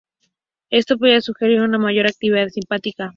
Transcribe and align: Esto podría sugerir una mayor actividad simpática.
Esto 0.71 0.97
podría 0.97 1.21
sugerir 1.21 1.61
una 1.61 1.77
mayor 1.77 2.07
actividad 2.07 2.47
simpática. 2.49 3.09